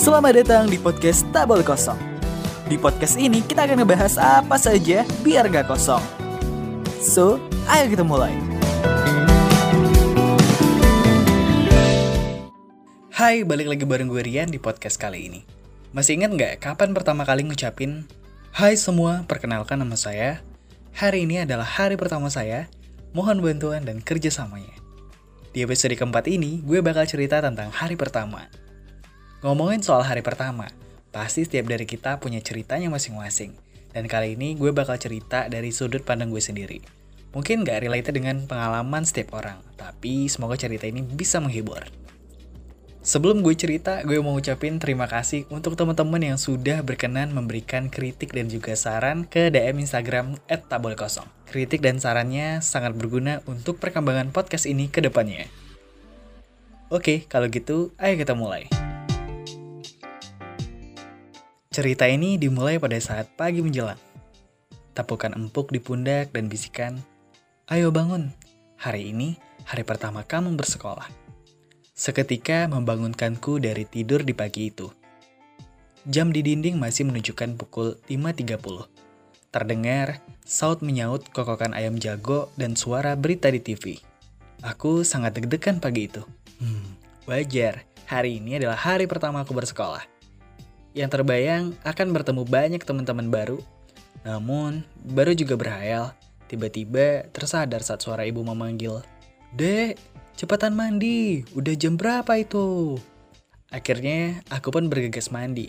Selamat 0.00 0.32
datang 0.32 0.64
di 0.64 0.80
podcast 0.80 1.28
Tabel 1.28 1.60
Kosong. 1.60 2.00
Di 2.72 2.80
podcast 2.80 3.20
ini 3.20 3.44
kita 3.44 3.68
akan 3.68 3.84
ngebahas 3.84 4.16
apa 4.16 4.56
saja 4.56 5.04
biar 5.20 5.44
gak 5.52 5.68
kosong. 5.68 6.00
So, 7.04 7.36
ayo 7.68 7.84
kita 7.92 8.00
mulai. 8.00 8.32
Hai, 13.12 13.44
balik 13.44 13.76
lagi 13.76 13.84
bareng 13.84 14.08
gue 14.08 14.24
Rian 14.24 14.48
di 14.48 14.56
podcast 14.56 14.96
kali 14.96 15.28
ini. 15.28 15.44
Masih 15.92 16.16
ingat 16.16 16.32
nggak 16.32 16.54
kapan 16.64 16.96
pertama 16.96 17.28
kali 17.28 17.44
ngucapin 17.44 18.08
Hai 18.56 18.80
semua, 18.80 19.28
perkenalkan 19.28 19.84
nama 19.84 20.00
saya. 20.00 20.40
Hari 20.96 21.28
ini 21.28 21.44
adalah 21.44 21.68
hari 21.68 22.00
pertama 22.00 22.32
saya. 22.32 22.72
Mohon 23.12 23.44
bantuan 23.44 23.84
dan 23.84 24.00
kerjasamanya. 24.00 24.80
Di 25.52 25.60
episode 25.60 25.92
keempat 25.92 26.24
ini, 26.24 26.64
gue 26.64 26.80
bakal 26.80 27.04
cerita 27.04 27.44
tentang 27.44 27.68
hari 27.68 28.00
pertama. 28.00 28.48
Ngomongin 29.40 29.80
soal 29.80 30.04
hari 30.04 30.20
pertama, 30.20 30.68
pasti 31.16 31.48
setiap 31.48 31.64
dari 31.72 31.88
kita 31.88 32.20
punya 32.20 32.44
ceritanya 32.44 32.92
masing-masing. 32.92 33.56
Dan 33.88 34.04
kali 34.04 34.36
ini 34.36 34.52
gue 34.52 34.68
bakal 34.68 35.00
cerita 35.00 35.48
dari 35.48 35.72
sudut 35.72 36.04
pandang 36.04 36.28
gue 36.28 36.44
sendiri. 36.44 36.84
Mungkin 37.32 37.64
gak 37.64 37.80
related 37.80 38.20
dengan 38.20 38.44
pengalaman 38.44 39.00
setiap 39.00 39.40
orang, 39.40 39.56
tapi 39.80 40.28
semoga 40.28 40.60
cerita 40.60 40.84
ini 40.84 41.00
bisa 41.00 41.40
menghibur. 41.40 41.80
Sebelum 43.00 43.40
gue 43.40 43.56
cerita, 43.56 44.04
gue 44.04 44.20
mau 44.20 44.36
ngucapin 44.36 44.76
terima 44.76 45.08
kasih 45.08 45.48
untuk 45.48 45.72
teman-teman 45.72 46.20
yang 46.20 46.36
sudah 46.36 46.84
berkenan 46.84 47.32
memberikan 47.32 47.88
kritik 47.88 48.36
dan 48.36 48.52
juga 48.52 48.76
saran 48.76 49.24
ke 49.24 49.48
DM 49.48 49.80
Instagram 49.80 50.36
@tabolkosong. 50.52 51.24
Kritik 51.48 51.80
dan 51.80 51.96
sarannya 51.96 52.60
sangat 52.60 52.92
berguna 52.92 53.40
untuk 53.48 53.80
perkembangan 53.80 54.36
podcast 54.36 54.68
ini 54.68 54.92
ke 54.92 55.00
depannya. 55.00 55.48
Oke, 56.92 57.24
kalau 57.24 57.48
gitu, 57.48 57.96
ayo 57.96 58.20
kita 58.20 58.36
mulai. 58.36 58.89
Cerita 61.70 62.02
ini 62.10 62.34
dimulai 62.34 62.82
pada 62.82 62.98
saat 62.98 63.30
pagi 63.38 63.62
menjelang. 63.62 63.94
Tapukan 64.90 65.30
empuk 65.38 65.70
di 65.70 65.78
pundak 65.78 66.34
dan 66.34 66.50
bisikan, 66.50 66.98
Ayo 67.70 67.94
bangun, 67.94 68.34
hari 68.74 69.14
ini 69.14 69.38
hari 69.62 69.86
pertama 69.86 70.26
kamu 70.26 70.58
bersekolah. 70.58 71.06
Seketika 71.94 72.66
membangunkanku 72.66 73.62
dari 73.62 73.86
tidur 73.86 74.26
di 74.26 74.34
pagi 74.34 74.74
itu. 74.74 74.90
Jam 76.10 76.34
di 76.34 76.42
dinding 76.42 76.74
masih 76.74 77.06
menunjukkan 77.06 77.54
pukul 77.54 78.02
5.30. 78.10 78.90
Terdengar 79.54 80.18
saut 80.42 80.82
menyaut 80.82 81.30
kokokan 81.30 81.70
ayam 81.70 82.02
jago 82.02 82.50
dan 82.58 82.74
suara 82.74 83.14
berita 83.14 83.46
di 83.46 83.62
TV. 83.62 84.02
Aku 84.66 85.06
sangat 85.06 85.38
deg-degan 85.38 85.78
pagi 85.78 86.10
itu. 86.10 86.26
Hmm, 86.58 86.98
wajar, 87.30 87.86
hari 88.10 88.42
ini 88.42 88.58
adalah 88.58 88.74
hari 88.74 89.06
pertama 89.06 89.46
aku 89.46 89.54
bersekolah. 89.54 90.18
Yang 90.96 91.10
terbayang 91.18 91.64
akan 91.86 92.08
bertemu 92.10 92.42
banyak 92.46 92.82
teman-teman 92.82 93.30
baru. 93.30 93.58
Namun, 94.26 94.84
baru 95.06 95.32
juga 95.32 95.56
berhayal, 95.56 96.12
tiba-tiba 96.50 97.30
tersadar 97.30 97.80
saat 97.80 98.04
suara 98.04 98.26
ibu 98.26 98.42
memanggil, 98.44 99.00
Dek, 99.54 99.96
Cepetan 100.40 100.72
mandi, 100.72 101.44
udah 101.52 101.74
jam 101.76 102.00
berapa 102.00 102.32
itu? 102.40 102.96
Akhirnya 103.68 104.40
aku 104.48 104.72
pun 104.72 104.88
bergegas 104.88 105.28
mandi. 105.28 105.68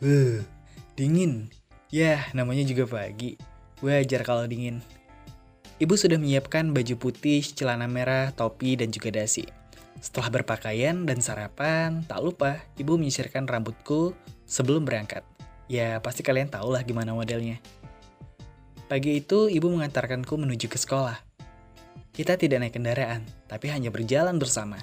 Uh, 0.00 0.40
dingin. 0.96 1.52
Ya, 1.92 2.24
namanya 2.32 2.64
juga 2.64 2.88
pagi. 2.88 3.36
Wajar 3.84 4.24
kalau 4.24 4.48
dingin. 4.48 4.80
Ibu 5.76 5.92
sudah 5.92 6.16
menyiapkan 6.16 6.72
baju 6.72 6.94
putih, 6.96 7.44
celana 7.44 7.84
merah, 7.84 8.32
topi, 8.32 8.80
dan 8.80 8.88
juga 8.88 9.12
dasi. 9.12 9.44
Setelah 9.98 10.30
berpakaian 10.30 11.06
dan 11.06 11.18
sarapan, 11.18 12.06
tak 12.06 12.22
lupa 12.22 12.62
ibu 12.78 12.94
menyisirkan 12.94 13.50
rambutku 13.50 14.14
sebelum 14.46 14.86
berangkat. 14.86 15.26
Ya, 15.66 15.98
pasti 15.98 16.22
kalian 16.22 16.48
tahu 16.48 16.72
lah 16.72 16.86
gimana 16.86 17.12
modelnya. 17.12 17.58
Pagi 18.88 19.20
itu, 19.20 19.50
ibu 19.52 19.68
mengantarkanku 19.68 20.32
menuju 20.38 20.70
ke 20.70 20.78
sekolah. 20.80 21.18
Kita 22.14 22.40
tidak 22.40 22.64
naik 22.64 22.74
kendaraan, 22.78 23.26
tapi 23.44 23.68
hanya 23.68 23.92
berjalan 23.92 24.40
bersama. 24.40 24.80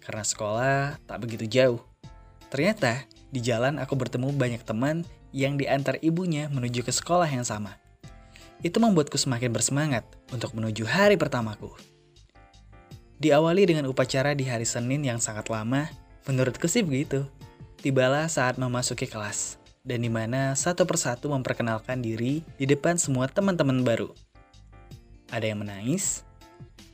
Karena 0.00 0.24
sekolah 0.24 0.98
tak 1.04 1.18
begitu 1.20 1.44
jauh. 1.46 1.82
Ternyata, 2.48 3.04
di 3.28 3.44
jalan 3.44 3.76
aku 3.76 3.92
bertemu 3.92 4.32
banyak 4.32 4.62
teman 4.64 5.04
yang 5.36 5.60
diantar 5.60 6.00
ibunya 6.00 6.48
menuju 6.48 6.80
ke 6.86 6.92
sekolah 6.92 7.28
yang 7.28 7.44
sama. 7.44 7.76
Itu 8.62 8.78
membuatku 8.78 9.18
semakin 9.18 9.50
bersemangat 9.50 10.06
untuk 10.30 10.54
menuju 10.54 10.86
hari 10.86 11.18
pertamaku. 11.18 11.91
Diawali 13.22 13.70
dengan 13.70 13.86
upacara 13.86 14.34
di 14.34 14.42
hari 14.50 14.66
Senin 14.66 15.06
yang 15.06 15.22
sangat 15.22 15.46
lama, 15.46 15.86
menurutku 16.26 16.66
sih 16.66 16.82
begitu. 16.82 17.22
Tibalah 17.78 18.26
saat 18.26 18.58
memasuki 18.58 19.06
kelas, 19.06 19.62
dan 19.86 20.02
di 20.02 20.10
mana 20.10 20.58
satu 20.58 20.82
persatu 20.82 21.30
memperkenalkan 21.30 22.02
diri 22.02 22.42
di 22.58 22.66
depan 22.66 22.98
semua 22.98 23.30
teman-teman 23.30 23.86
baru. 23.86 24.10
Ada 25.30 25.54
yang 25.54 25.62
menangis, 25.62 26.26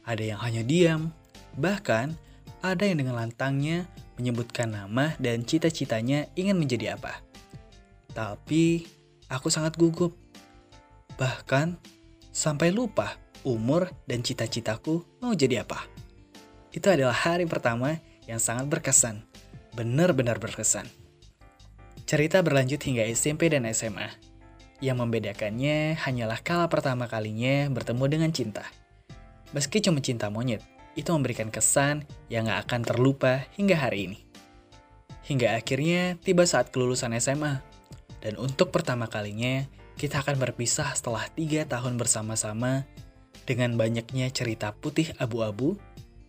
ada 0.05 0.21
yang 0.21 0.37
hanya 0.45 0.61
diam, 0.61 1.17
bahkan 1.57 2.13
ada 2.61 2.85
yang 2.85 3.01
dengan 3.01 3.17
lantangnya 3.17 3.89
menyebutkan 4.21 4.69
nama 4.69 5.17
dan 5.17 5.49
cita-citanya 5.49 6.29
ingin 6.37 6.61
menjadi 6.61 7.01
apa. 7.01 7.25
Tapi 8.13 8.85
aku 9.33 9.49
sangat 9.49 9.81
gugup. 9.81 10.13
Bahkan 11.17 11.81
sampai 12.37 12.69
lupa 12.69 13.17
umur 13.49 13.89
dan 14.05 14.21
cita-citaku 14.21 15.09
mau 15.25 15.33
jadi 15.33 15.65
apa. 15.65 15.98
Itu 16.69 16.93
adalah 16.93 17.17
hari 17.17 17.49
pertama 17.49 17.97
yang 18.29 18.37
sangat 18.37 18.69
berkesan. 18.69 19.25
Benar-benar 19.73 20.37
berkesan. 20.37 20.85
Cerita 22.05 22.41
berlanjut 22.45 22.81
hingga 22.85 23.05
SMP 23.09 23.49
dan 23.49 23.69
SMA. 23.73 24.09
Yang 24.79 24.97
membedakannya 25.01 25.97
hanyalah 25.99 26.41
kala 26.45 26.69
pertama 26.71 27.09
kalinya 27.09 27.67
bertemu 27.73 28.05
dengan 28.09 28.31
cinta. 28.33 28.65
Meski 29.57 29.81
cuma 29.81 29.99
cinta 30.05 30.29
monyet, 30.29 30.61
itu 30.93 31.09
memberikan 31.09 31.49
kesan 31.49 32.05
yang 32.29 32.47
gak 32.53 32.69
akan 32.69 32.81
terlupa 32.85 33.49
hingga 33.57 33.77
hari 33.81 34.13
ini. 34.13 34.19
Hingga 35.25 35.57
akhirnya 35.57 36.17
tiba 36.21 36.45
saat 36.45 36.69
kelulusan 36.73 37.17
SMA. 37.21 37.65
Dan 38.19 38.37
untuk 38.37 38.73
pertama 38.75 39.09
kalinya, 39.09 39.65
kita 39.97 40.21
akan 40.21 40.37
berpisah 40.37 40.93
setelah 40.95 41.27
tiga 41.33 41.65
tahun 41.65 41.97
bersama-sama 41.97 42.87
dengan 43.49 43.75
banyaknya 43.81 44.29
cerita 44.29 44.77
putih 44.77 45.11
abu-abu 45.17 45.81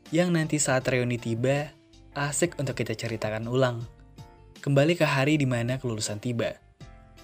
yang 0.09 0.33
nanti 0.33 0.57
saat 0.57 0.85
reuni 0.89 1.21
tiba, 1.21 1.73
asik 2.17 2.57
untuk 2.57 2.77
kita 2.77 2.97
ceritakan 2.97 3.45
ulang. 3.45 3.85
Kembali 4.59 4.97
ke 4.97 5.05
hari 5.07 5.39
di 5.39 5.47
mana 5.47 5.79
kelulusan 5.79 6.19
tiba. 6.19 6.59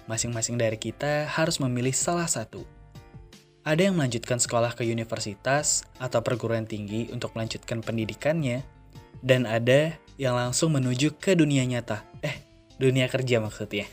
Masing-masing 0.06 0.56
dari 0.56 0.78
kita 0.78 1.26
harus 1.26 1.58
memilih 1.58 1.92
salah 1.92 2.30
satu– 2.30 2.62
ada 3.66 3.82
yang 3.82 3.98
melanjutkan 3.98 4.38
sekolah 4.38 4.78
ke 4.78 4.86
universitas 4.86 5.82
atau 5.98 6.22
perguruan 6.22 6.70
tinggi 6.70 7.10
untuk 7.10 7.34
melanjutkan 7.34 7.82
pendidikannya, 7.82 8.62
dan 9.26 9.42
ada 9.42 9.98
yang 10.22 10.38
langsung 10.38 10.70
menuju 10.70 11.18
ke 11.18 11.34
dunia 11.34 11.66
nyata. 11.66 12.06
Eh, 12.22 12.46
dunia 12.78 13.10
kerja 13.10 13.42
maksudnya. 13.42 13.90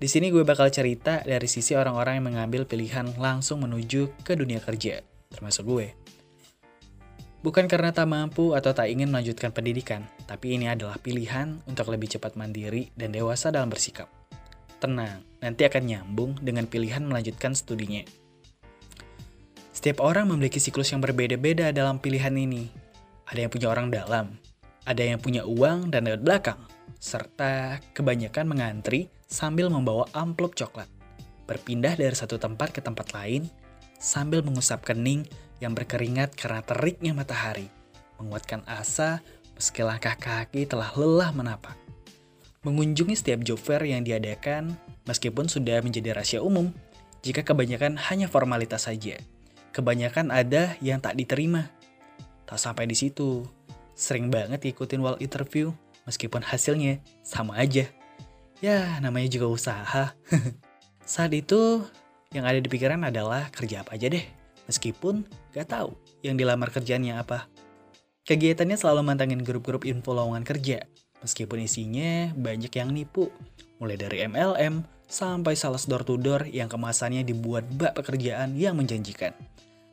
Di 0.00 0.08
sini 0.08 0.32
gue 0.32 0.40
bakal 0.40 0.72
cerita 0.72 1.20
dari 1.20 1.44
sisi 1.44 1.76
orang-orang 1.76 2.16
yang 2.16 2.26
mengambil 2.32 2.64
pilihan 2.64 3.12
langsung 3.20 3.60
menuju 3.60 4.24
ke 4.24 4.32
dunia 4.32 4.56
kerja, 4.64 5.04
termasuk 5.28 5.68
gue. 5.68 5.99
Bukan 7.40 7.72
karena 7.72 7.88
tak 7.88 8.04
mampu 8.04 8.52
atau 8.52 8.76
tak 8.76 8.92
ingin 8.92 9.08
melanjutkan 9.08 9.48
pendidikan, 9.48 10.04
tapi 10.28 10.60
ini 10.60 10.68
adalah 10.68 11.00
pilihan 11.00 11.64
untuk 11.64 11.88
lebih 11.88 12.12
cepat 12.12 12.36
mandiri 12.36 12.92
dan 12.92 13.16
dewasa 13.16 13.48
dalam 13.48 13.72
bersikap. 13.72 14.12
Tenang, 14.76 15.24
nanti 15.40 15.64
akan 15.64 15.82
nyambung 15.88 16.36
dengan 16.44 16.68
pilihan 16.68 17.00
melanjutkan 17.00 17.56
studinya. 17.56 18.04
Setiap 19.72 20.04
orang 20.04 20.28
memiliki 20.28 20.60
siklus 20.60 20.92
yang 20.92 21.00
berbeda-beda 21.00 21.72
dalam 21.72 21.96
pilihan 21.96 22.36
ini. 22.36 22.68
Ada 23.24 23.48
yang 23.48 23.52
punya 23.56 23.68
orang 23.72 23.88
dalam, 23.88 24.26
ada 24.84 25.00
yang 25.00 25.16
punya 25.16 25.48
uang 25.48 25.88
dan 25.88 26.04
lewat 26.04 26.20
belakang, 26.20 26.60
serta 27.00 27.80
kebanyakan 27.96 28.44
mengantri 28.52 29.08
sambil 29.24 29.72
membawa 29.72 30.04
amplop 30.12 30.52
coklat. 30.52 30.92
Berpindah 31.48 31.96
dari 31.96 32.12
satu 32.12 32.36
tempat 32.36 32.76
ke 32.76 32.84
tempat 32.84 33.16
lain 33.16 33.48
sambil 33.96 34.44
mengusap 34.44 34.84
kening 34.84 35.24
yang 35.60 35.76
berkeringat 35.76 36.34
karena 36.34 36.64
teriknya 36.64 37.12
matahari, 37.12 37.68
menguatkan 38.16 38.64
asa 38.64 39.20
meski 39.54 39.84
langkah 39.84 40.16
kaki 40.16 40.64
telah 40.64 40.88
lelah 40.96 41.30
menapak. 41.36 41.76
Mengunjungi 42.64 43.16
setiap 43.16 43.40
job 43.44 43.60
fair 43.60 43.84
yang 43.84 44.04
diadakan, 44.04 44.76
meskipun 45.08 45.48
sudah 45.48 45.80
menjadi 45.80 46.16
rahasia 46.16 46.40
umum, 46.40 46.72
jika 47.20 47.44
kebanyakan 47.44 47.96
hanya 47.96 48.28
formalitas 48.28 48.88
saja 48.88 49.20
kebanyakan 49.70 50.34
ada 50.34 50.74
yang 50.82 50.98
tak 50.98 51.16
diterima. 51.16 51.70
Tak 52.46 52.58
sampai 52.58 52.90
di 52.90 52.98
situ, 52.98 53.46
sering 53.94 54.28
banget 54.28 54.66
ikutin 54.66 55.00
wall 55.00 55.18
interview 55.22 55.70
meskipun 56.04 56.42
hasilnya 56.42 56.98
sama 57.22 57.56
aja. 57.58 57.86
Ya, 58.60 58.98
namanya 59.00 59.30
juga 59.30 59.46
usaha. 59.48 60.12
Saat 61.06 61.32
itu, 61.32 61.86
yang 62.34 62.44
ada 62.44 62.60
di 62.60 62.68
pikiran 62.68 63.00
adalah 63.06 63.48
kerja 63.54 63.86
apa 63.86 63.96
aja 63.96 64.10
deh. 64.10 64.26
Meskipun 64.70 65.26
gak 65.50 65.74
tahu 65.74 65.98
yang 66.22 66.38
dilamar 66.38 66.70
kerjaannya 66.70 67.18
apa. 67.18 67.50
Kegiatannya 68.22 68.78
selalu 68.78 69.02
mantangin 69.02 69.42
grup-grup 69.42 69.82
info 69.82 70.14
lowongan 70.14 70.46
kerja. 70.46 70.86
Meskipun 71.26 71.66
isinya 71.66 72.30
banyak 72.38 72.70
yang 72.70 72.94
nipu, 72.94 73.34
mulai 73.82 73.98
dari 73.98 74.22
MLM 74.30 74.86
sampai 75.10 75.58
sales 75.58 75.90
door 75.90 76.06
to 76.06 76.14
door 76.14 76.46
yang 76.46 76.70
kemasannya 76.70 77.26
dibuat 77.26 77.66
bak 77.74 77.98
pekerjaan 77.98 78.54
yang 78.54 78.78
menjanjikan. 78.78 79.34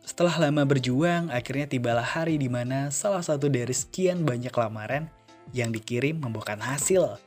Setelah 0.06 0.48
lama 0.48 0.64
berjuang, 0.64 1.34
akhirnya 1.34 1.68
tibalah 1.68 2.06
hari 2.06 2.38
di 2.38 2.48
mana 2.48 2.94
salah 2.94 3.26
satu 3.26 3.50
dari 3.50 3.74
sekian 3.74 4.24
banyak 4.24 4.54
lamaran 4.54 5.10
yang 5.52 5.74
dikirim 5.74 6.22
membuahkan 6.22 6.62
hasil. 6.62 7.18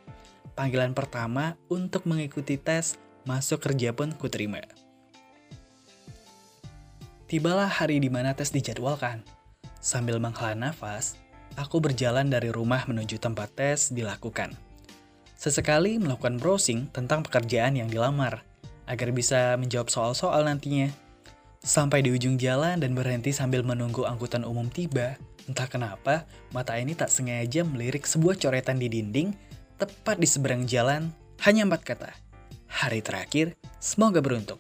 Panggilan 0.55 0.95
pertama 0.95 1.59
untuk 1.67 2.07
mengikuti 2.07 2.57
tes 2.57 2.97
masuk 3.29 3.61
kerja 3.61 3.93
pun 3.93 4.15
kuterima. 4.17 4.65
Tibalah 7.31 7.71
hari 7.71 8.03
di 8.03 8.11
mana 8.11 8.35
tes 8.35 8.51
dijadwalkan. 8.51 9.23
Sambil 9.79 10.19
menghela 10.19 10.59
nafas, 10.59 11.15
aku 11.55 11.79
berjalan 11.79 12.27
dari 12.27 12.51
rumah 12.51 12.83
menuju 12.91 13.23
tempat 13.23 13.55
tes 13.55 13.95
dilakukan. 13.95 14.51
Sesekali 15.39 16.03
melakukan 16.03 16.43
browsing 16.43 16.91
tentang 16.91 17.23
pekerjaan 17.23 17.79
yang 17.79 17.87
dilamar, 17.87 18.43
agar 18.91 19.15
bisa 19.15 19.55
menjawab 19.63 19.95
soal-soal 19.95 20.43
nantinya. 20.43 20.91
Sampai 21.63 22.03
di 22.03 22.11
ujung 22.11 22.35
jalan 22.35 22.83
dan 22.83 22.99
berhenti 22.99 23.31
sambil 23.31 23.63
menunggu 23.63 24.11
angkutan 24.11 24.43
umum 24.43 24.67
tiba, 24.67 25.15
entah 25.47 25.71
kenapa 25.71 26.27
mata 26.51 26.75
ini 26.83 26.99
tak 26.99 27.15
sengaja 27.15 27.63
melirik 27.63 28.11
sebuah 28.11 28.43
coretan 28.43 28.83
di 28.83 28.91
dinding 28.91 29.31
tepat 29.79 30.19
di 30.19 30.27
seberang 30.27 30.67
jalan, 30.67 31.15
hanya 31.47 31.63
empat 31.63 31.95
kata. 31.95 32.11
Hari 32.67 33.07
terakhir, 33.07 33.55
semoga 33.79 34.19
beruntung. 34.19 34.59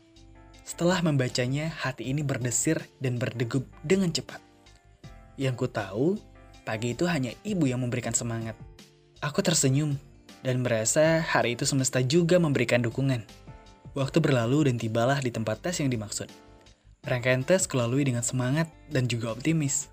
Setelah 0.70 1.02
membacanya, 1.02 1.66
hati 1.82 2.14
ini 2.14 2.22
berdesir 2.22 2.78
dan 3.02 3.18
berdegup 3.18 3.66
dengan 3.82 4.14
cepat. 4.14 4.38
Yang 5.34 5.54
ku 5.58 5.66
tahu, 5.66 6.14
pagi 6.62 6.94
itu 6.94 7.10
hanya 7.10 7.34
ibu 7.42 7.66
yang 7.66 7.82
memberikan 7.82 8.14
semangat. 8.14 8.54
Aku 9.18 9.42
tersenyum 9.42 9.98
dan 10.46 10.62
merasa 10.62 11.26
hari 11.26 11.58
itu 11.58 11.66
semesta 11.66 11.98
juga 12.06 12.38
memberikan 12.38 12.78
dukungan. 12.86 13.26
Waktu 13.98 14.22
berlalu 14.22 14.70
dan 14.70 14.78
tibalah 14.78 15.18
di 15.18 15.34
tempat 15.34 15.58
tes 15.58 15.82
yang 15.82 15.90
dimaksud. 15.90 16.30
Rangkaian 17.02 17.42
tes 17.42 17.66
kulalui 17.66 18.06
dengan 18.06 18.22
semangat 18.22 18.70
dan 18.94 19.10
juga 19.10 19.34
optimis. 19.34 19.90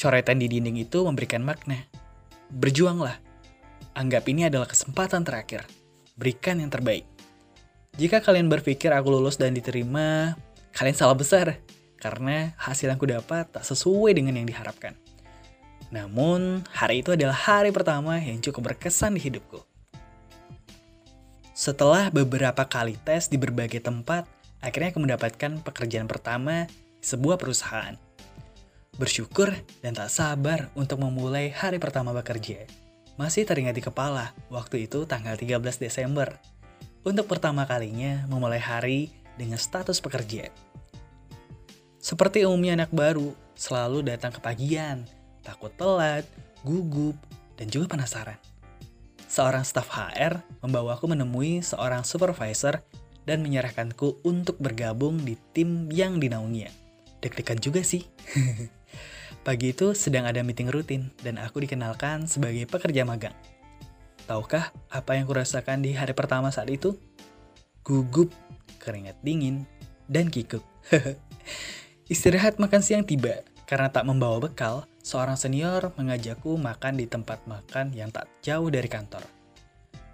Coretan 0.00 0.40
di 0.40 0.48
dinding 0.48 0.80
itu 0.88 1.04
memberikan 1.04 1.44
makna. 1.44 1.84
Berjuanglah. 2.48 3.20
Anggap 3.92 4.24
ini 4.24 4.48
adalah 4.48 4.64
kesempatan 4.64 5.20
terakhir. 5.20 5.68
Berikan 6.16 6.64
yang 6.64 6.72
terbaik. 6.72 7.04
Jika 7.96 8.22
kalian 8.22 8.46
berpikir 8.46 8.92
aku 8.94 9.10
lulus 9.10 9.40
dan 9.40 9.56
diterima, 9.56 10.36
kalian 10.76 10.96
salah 10.96 11.16
besar. 11.16 11.58
Karena 12.00 12.56
hasil 12.56 12.88
yang 12.88 12.96
aku 12.96 13.10
dapat 13.10 13.50
tak 13.52 13.64
sesuai 13.66 14.16
dengan 14.16 14.38
yang 14.40 14.48
diharapkan. 14.48 14.96
Namun, 15.90 16.62
hari 16.70 17.02
itu 17.02 17.12
adalah 17.12 17.34
hari 17.34 17.74
pertama 17.74 18.16
yang 18.16 18.38
cukup 18.38 18.72
berkesan 18.72 19.18
di 19.18 19.20
hidupku. 19.26 19.60
Setelah 21.52 22.08
beberapa 22.08 22.64
kali 22.64 22.96
tes 23.04 23.28
di 23.28 23.36
berbagai 23.36 23.84
tempat, 23.84 24.24
akhirnya 24.64 24.96
aku 24.96 25.00
mendapatkan 25.02 25.60
pekerjaan 25.60 26.08
pertama 26.08 26.64
di 26.72 27.04
sebuah 27.04 27.36
perusahaan. 27.36 27.98
Bersyukur 28.96 29.52
dan 29.84 29.92
tak 29.92 30.08
sabar 30.08 30.72
untuk 30.72 31.04
memulai 31.04 31.52
hari 31.52 31.76
pertama 31.76 32.16
bekerja. 32.16 32.64
Masih 33.20 33.44
teringat 33.44 33.76
di 33.76 33.84
kepala, 33.84 34.32
waktu 34.48 34.88
itu 34.88 35.04
tanggal 35.04 35.36
13 35.36 35.60
Desember. 35.76 36.32
Untuk 37.00 37.32
pertama 37.32 37.64
kalinya 37.64 38.28
memulai 38.28 38.60
hari 38.60 39.08
dengan 39.40 39.56
status 39.56 40.04
pekerja. 40.04 40.52
Seperti 41.96 42.44
umumnya 42.44 42.84
anak 42.84 42.92
baru, 42.92 43.32
selalu 43.56 44.04
datang 44.04 44.32
ke 44.32 44.40
pagian, 44.40 45.08
takut 45.40 45.72
telat, 45.80 46.28
gugup, 46.60 47.16
dan 47.56 47.72
juga 47.72 47.96
penasaran. 47.96 48.36
Seorang 49.30 49.64
staf 49.64 49.88
HR 49.88 50.44
membawaku 50.60 51.08
menemui 51.08 51.64
seorang 51.64 52.04
supervisor 52.04 52.84
dan 53.24 53.40
menyerahkanku 53.44 54.20
untuk 54.26 54.60
bergabung 54.60 55.22
di 55.22 55.40
tim 55.56 55.88
yang 55.88 56.20
dinaunginya. 56.20 56.72
Deg-degan 57.20 57.60
juga 57.60 57.80
sih. 57.84 58.04
Pagi 59.46 59.72
itu 59.72 59.96
sedang 59.96 60.28
ada 60.28 60.44
meeting 60.44 60.68
rutin 60.68 61.08
dan 61.24 61.40
aku 61.40 61.64
dikenalkan 61.64 62.28
sebagai 62.28 62.68
pekerja 62.68 63.08
magang. 63.08 63.32
Tahukah 64.30 64.70
apa 64.94 65.18
yang 65.18 65.26
kurasakan 65.26 65.82
di 65.82 65.90
hari 65.90 66.14
pertama 66.14 66.54
saat 66.54 66.70
itu? 66.70 66.94
Gugup, 67.82 68.30
keringat 68.78 69.18
dingin, 69.26 69.66
dan 70.06 70.30
kikuk. 70.30 70.62
Istirahat 72.14 72.62
makan 72.62 72.78
siang 72.78 73.02
tiba. 73.02 73.42
Karena 73.66 73.90
tak 73.90 74.06
membawa 74.06 74.38
bekal, 74.38 74.86
seorang 75.02 75.34
senior 75.34 75.90
mengajakku 75.98 76.54
makan 76.54 77.02
di 77.02 77.10
tempat 77.10 77.42
makan 77.50 77.90
yang 77.90 78.14
tak 78.14 78.30
jauh 78.38 78.70
dari 78.70 78.86
kantor. 78.86 79.26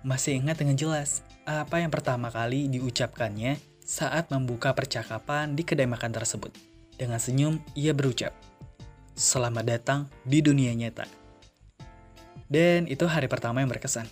Masih 0.01 0.41
ingat 0.41 0.65
dengan 0.65 0.81
jelas, 0.81 1.21
apa 1.45 1.85
yang 1.85 1.93
pertama 1.93 2.33
kali 2.33 2.73
diucapkannya 2.73 3.61
saat 3.85 4.33
membuka 4.33 4.73
percakapan 4.73 5.53
di 5.53 5.61
kedai 5.61 5.85
makan 5.85 6.17
tersebut. 6.17 6.57
Dengan 6.97 7.21
senyum, 7.21 7.61
ia 7.77 7.93
berucap, 7.93 8.33
Selamat 9.13 9.69
datang 9.69 10.09
di 10.25 10.41
dunia 10.41 10.73
nyata. 10.73 11.26
Dan 12.47 12.87
itu 12.87 13.07
hari 13.11 13.27
pertama 13.27 13.63
yang 13.63 13.71
berkesan. 13.71 14.07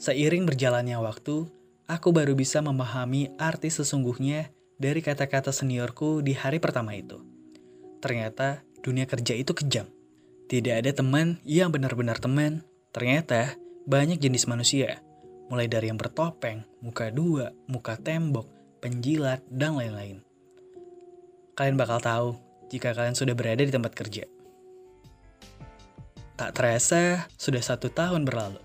Seiring 0.00 0.48
berjalannya 0.48 0.96
waktu, 0.96 1.44
aku 1.84 2.08
baru 2.12 2.32
bisa 2.32 2.64
memahami 2.64 3.36
arti 3.36 3.68
sesungguhnya 3.68 4.48
dari 4.80 5.04
kata-kata 5.04 5.52
seniorku 5.52 6.24
di 6.24 6.32
hari 6.32 6.56
pertama 6.56 6.96
itu. 6.96 7.20
Ternyata 8.00 8.64
dunia 8.80 9.04
kerja 9.04 9.36
itu 9.36 9.52
kejam. 9.52 9.84
Tidak 10.48 10.74
ada 10.80 10.90
teman 10.96 11.36
yang 11.44 11.68
benar-benar 11.68 12.16
teman. 12.16 12.64
Ternyata 12.90 13.54
banyak 13.84 14.16
jenis 14.18 14.48
manusia 14.48 15.04
mulai 15.50 15.66
dari 15.66 15.90
yang 15.90 15.98
bertopeng, 15.98 16.62
muka 16.78 17.10
dua, 17.10 17.50
muka 17.66 17.98
tembok, 17.98 18.46
penjilat, 18.78 19.42
dan 19.50 19.74
lain-lain. 19.74 20.22
Kalian 21.58 21.74
bakal 21.76 21.98
tahu 21.98 22.28
jika 22.70 22.94
kalian 22.94 23.18
sudah 23.18 23.34
berada 23.34 23.66
di 23.66 23.74
tempat 23.74 23.92
kerja. 23.92 24.30
Tak 26.40 26.56
terasa, 26.56 27.28
sudah 27.36 27.60
satu 27.60 27.92
tahun 27.92 28.24
berlalu. 28.24 28.64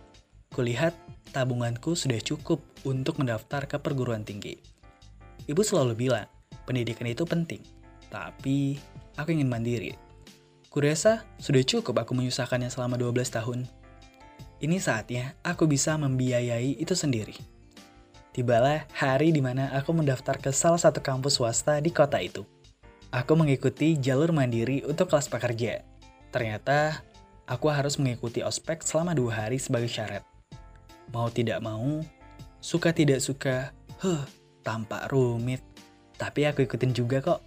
Kulihat 0.56 0.96
tabunganku 1.36 1.92
sudah 2.00 2.24
cukup 2.24 2.64
untuk 2.88 3.20
mendaftar 3.20 3.68
ke 3.68 3.76
perguruan 3.84 4.24
tinggi. 4.24 4.56
Ibu 5.44 5.60
selalu 5.60 6.08
bilang, 6.08 6.32
pendidikan 6.64 7.04
itu 7.04 7.28
penting, 7.28 7.60
tapi 8.08 8.80
aku 9.20 9.36
ingin 9.36 9.52
mandiri. 9.52 9.92
Kurasa 10.72 11.28
sudah 11.36 11.68
cukup 11.68 12.08
aku 12.08 12.16
menyusahkannya 12.16 12.72
selama 12.72 12.96
12 12.96 13.28
tahun 13.28 13.68
ini 14.64 14.80
saatnya 14.80 15.36
aku 15.44 15.68
bisa 15.68 16.00
membiayai 16.00 16.80
itu 16.80 16.96
sendiri. 16.96 17.36
Tibalah 18.32 18.88
hari 18.96 19.36
di 19.36 19.44
mana 19.44 19.76
aku 19.76 19.92
mendaftar 19.92 20.40
ke 20.40 20.56
salah 20.56 20.80
satu 20.80 21.04
kampus 21.04 21.44
swasta 21.44 21.84
di 21.84 21.92
kota 21.92 22.24
itu. 22.24 22.48
Aku 23.12 23.36
mengikuti 23.36 24.00
jalur 24.00 24.32
mandiri 24.32 24.80
untuk 24.88 25.12
kelas 25.12 25.28
pekerja. 25.28 25.84
Ternyata, 26.32 27.04
aku 27.46 27.70
harus 27.70 27.98
mengikuti 28.02 28.42
ospek 28.42 28.82
selama 28.82 29.14
dua 29.14 29.46
hari 29.46 29.62
sebagai 29.62 29.90
syarat. 29.90 30.26
Mau 31.14 31.30
tidak 31.30 31.62
mau, 31.62 32.02
suka 32.62 32.90
tidak 32.92 33.22
suka, 33.22 33.72
huh, 34.02 34.26
tampak 34.66 35.10
rumit. 35.14 35.62
Tapi 36.18 36.50
aku 36.50 36.66
ikutin 36.66 36.92
juga 36.96 37.22
kok. 37.22 37.42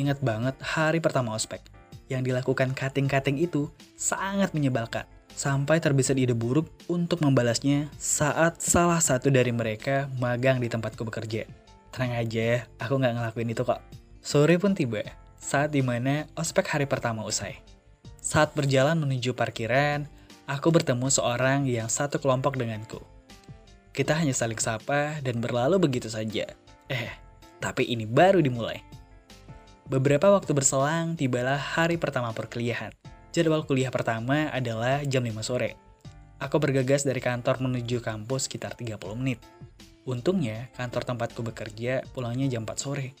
Ingat 0.00 0.22
banget 0.22 0.54
hari 0.62 1.02
pertama 1.02 1.34
ospek 1.34 1.58
yang 2.06 2.22
dilakukan 2.22 2.72
kating-kating 2.72 3.42
itu 3.42 3.68
sangat 3.98 4.54
menyebalkan. 4.54 5.04
Sampai 5.38 5.78
terbesit 5.78 6.18
ide 6.18 6.34
buruk 6.34 6.66
untuk 6.90 7.22
membalasnya 7.22 7.86
saat 7.94 8.58
salah 8.58 8.98
satu 8.98 9.30
dari 9.30 9.54
mereka 9.54 10.10
magang 10.18 10.58
di 10.58 10.66
tempatku 10.66 11.06
bekerja. 11.06 11.46
Tenang 11.94 12.14
aja, 12.18 12.66
aku 12.82 12.98
nggak 12.98 13.14
ngelakuin 13.14 13.54
itu 13.54 13.62
kok. 13.62 13.78
Sore 14.18 14.58
pun 14.58 14.74
tiba, 14.74 15.06
saat 15.38 15.70
di 15.70 15.78
mana 15.78 16.26
ospek 16.34 16.66
hari 16.66 16.90
pertama 16.90 17.22
usai. 17.22 17.67
Saat 18.28 18.52
berjalan 18.52 19.00
menuju 19.00 19.32
parkiran, 19.32 20.04
aku 20.44 20.68
bertemu 20.68 21.08
seorang 21.08 21.64
yang 21.64 21.88
satu 21.88 22.20
kelompok 22.20 22.60
denganku. 22.60 23.00
Kita 23.96 24.20
hanya 24.20 24.36
saling 24.36 24.60
sapa 24.60 25.16
dan 25.24 25.40
berlalu 25.40 25.80
begitu 25.80 26.12
saja. 26.12 26.44
Eh, 26.92 27.08
tapi 27.56 27.88
ini 27.88 28.04
baru 28.04 28.44
dimulai. 28.44 28.84
Beberapa 29.88 30.28
waktu 30.28 30.52
berselang, 30.52 31.16
tibalah 31.16 31.56
hari 31.56 31.96
pertama 31.96 32.36
perkuliahan. 32.36 32.92
Jadwal 33.32 33.64
kuliah 33.64 33.88
pertama 33.88 34.52
adalah 34.52 35.00
jam 35.08 35.24
5 35.24 35.40
sore. 35.40 35.80
Aku 36.36 36.60
bergegas 36.60 37.08
dari 37.08 37.24
kantor 37.24 37.64
menuju 37.64 38.04
kampus 38.04 38.44
sekitar 38.44 38.76
30 38.76 39.16
menit. 39.16 39.40
Untungnya, 40.04 40.68
kantor 40.76 41.16
tempatku 41.16 41.40
bekerja 41.48 42.04
pulangnya 42.12 42.44
jam 42.52 42.68
4 42.68 42.76
sore. 42.76 43.16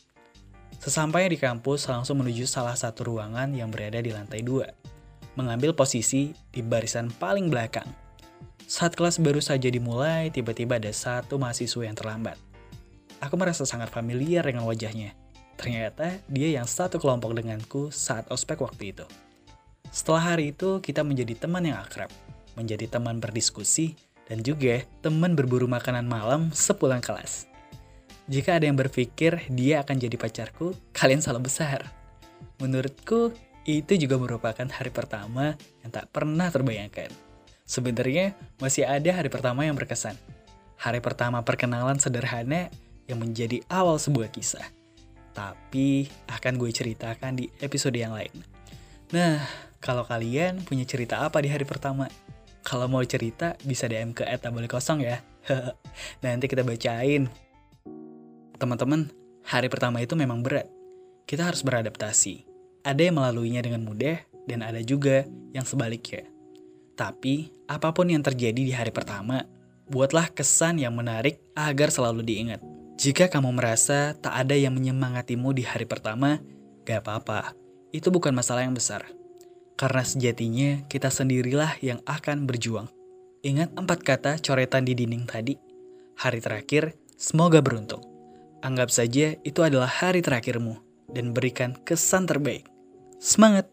Sesampainya 0.76 1.32
di 1.32 1.40
kampus, 1.40 1.88
langsung 1.88 2.20
menuju 2.20 2.44
salah 2.44 2.76
satu 2.76 3.08
ruangan 3.08 3.56
yang 3.56 3.72
berada 3.72 4.04
di 4.04 4.12
lantai 4.12 4.44
2. 4.44 4.87
Mengambil 5.38 5.70
posisi 5.70 6.34
di 6.50 6.66
barisan 6.66 7.14
paling 7.14 7.46
belakang. 7.46 7.86
Saat 8.66 8.98
kelas 8.98 9.22
baru 9.22 9.38
saja 9.38 9.70
dimulai, 9.70 10.34
tiba-tiba 10.34 10.82
ada 10.82 10.90
satu 10.90 11.38
mahasiswa 11.38 11.78
yang 11.86 11.94
terlambat. 11.94 12.34
Aku 13.22 13.38
merasa 13.38 13.62
sangat 13.62 13.86
familiar 13.94 14.42
dengan 14.42 14.66
wajahnya. 14.66 15.14
Ternyata 15.54 16.18
dia 16.26 16.58
yang 16.58 16.66
satu 16.66 16.98
kelompok 16.98 17.38
denganku 17.38 17.94
saat 17.94 18.26
ospek 18.34 18.66
waktu 18.66 18.90
itu. 18.90 19.06
Setelah 19.94 20.34
hari 20.34 20.50
itu, 20.50 20.82
kita 20.82 21.06
menjadi 21.06 21.46
teman 21.46 21.70
yang 21.70 21.78
akrab, 21.78 22.10
menjadi 22.58 22.98
teman 22.98 23.22
berdiskusi, 23.22 23.94
dan 24.26 24.42
juga 24.42 24.82
teman 25.06 25.38
berburu 25.38 25.70
makanan 25.70 26.02
malam 26.10 26.50
sepulang 26.50 26.98
kelas. 26.98 27.46
Jika 28.26 28.58
ada 28.58 28.66
yang 28.66 28.74
berpikir 28.74 29.46
dia 29.54 29.86
akan 29.86 30.02
jadi 30.02 30.18
pacarku, 30.18 30.74
kalian 30.90 31.22
salah 31.22 31.40
besar. 31.40 31.94
Menurutku, 32.58 33.32
itu 33.68 34.00
juga 34.00 34.16
merupakan 34.16 34.64
hari 34.64 34.88
pertama 34.88 35.52
yang 35.84 35.92
tak 35.92 36.08
pernah 36.08 36.48
terbayangkan. 36.48 37.12
Sebenarnya 37.68 38.32
masih 38.56 38.88
ada 38.88 39.12
hari 39.12 39.28
pertama 39.28 39.68
yang 39.68 39.76
berkesan. 39.76 40.16
Hari 40.80 41.04
pertama 41.04 41.44
perkenalan 41.44 42.00
sederhana 42.00 42.72
yang 43.04 43.20
menjadi 43.20 43.60
awal 43.68 44.00
sebuah 44.00 44.32
kisah. 44.32 44.64
Tapi 45.36 46.08
akan 46.32 46.56
gue 46.56 46.70
ceritakan 46.72 47.36
di 47.36 47.52
episode 47.60 47.92
yang 47.92 48.16
lain. 48.16 48.32
Nah, 49.12 49.44
kalau 49.84 50.08
kalian 50.08 50.64
punya 50.64 50.88
cerita 50.88 51.20
apa 51.20 51.44
di 51.44 51.52
hari 51.52 51.68
pertama? 51.68 52.08
Kalau 52.64 52.88
mau 52.88 53.04
cerita 53.04 53.52
bisa 53.68 53.84
DM 53.84 54.16
ke 54.16 54.24
boleh 54.48 54.68
kosong 54.68 55.04
ya. 55.04 55.20
Nanti 56.24 56.48
kita 56.48 56.64
bacain. 56.64 57.28
Teman-teman, 58.56 59.12
hari 59.44 59.68
pertama 59.68 60.00
itu 60.00 60.16
memang 60.16 60.40
berat. 60.40 60.72
Kita 61.28 61.44
harus 61.44 61.60
beradaptasi. 61.60 62.47
Ada 62.88 63.12
yang 63.12 63.20
melaluinya 63.20 63.60
dengan 63.60 63.84
mudah 63.84 64.16
dan 64.48 64.64
ada 64.64 64.80
juga 64.80 65.28
yang 65.52 65.68
sebaliknya. 65.68 66.24
Tapi, 66.96 67.52
apa 67.68 67.92
pun 67.92 68.08
yang 68.08 68.24
terjadi 68.24 68.56
di 68.56 68.72
hari 68.72 68.88
pertama, 68.88 69.44
buatlah 69.92 70.32
kesan 70.32 70.80
yang 70.80 70.96
menarik 70.96 71.36
agar 71.52 71.92
selalu 71.92 72.24
diingat. 72.24 72.64
Jika 72.96 73.28
kamu 73.28 73.60
merasa 73.60 74.16
tak 74.16 74.32
ada 74.32 74.56
yang 74.56 74.72
menyemangatimu 74.72 75.52
di 75.52 75.68
hari 75.68 75.84
pertama, 75.84 76.40
gak 76.88 77.04
apa-apa. 77.04 77.52
Itu 77.92 78.08
bukan 78.08 78.32
masalah 78.32 78.64
yang 78.64 78.72
besar. 78.72 79.04
Karena 79.76 80.02
sejatinya 80.02 80.88
kita 80.88 81.12
sendirilah 81.12 81.84
yang 81.84 82.00
akan 82.08 82.48
berjuang. 82.48 82.88
Ingat 83.44 83.76
empat 83.76 84.00
kata 84.00 84.32
coretan 84.40 84.88
di 84.88 84.96
dinding 84.96 85.28
tadi? 85.28 85.60
Hari 86.18 86.40
terakhir, 86.40 86.96
semoga 87.20 87.60
beruntung. 87.60 88.00
Anggap 88.64 88.88
saja 88.90 89.36
itu 89.44 89.60
adalah 89.60 89.92
hari 89.92 90.24
terakhirmu 90.24 90.80
dan 91.12 91.36
berikan 91.36 91.76
kesan 91.84 92.24
terbaik. 92.24 92.77
Semangat! 93.18 93.66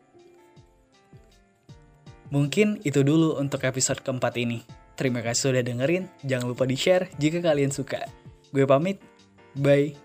Mungkin 2.34 2.82
itu 2.82 3.06
dulu 3.06 3.38
untuk 3.38 3.62
episode 3.64 4.02
keempat 4.02 4.36
ini. 4.42 4.66
Terima 4.98 5.22
kasih 5.22 5.54
sudah 5.54 5.64
dengerin. 5.64 6.10
Jangan 6.26 6.50
lupa 6.50 6.66
di-share 6.66 7.08
jika 7.22 7.40
kalian 7.40 7.70
suka. 7.70 8.04
Gue 8.50 8.66
pamit. 8.66 9.00
Bye. 9.56 10.05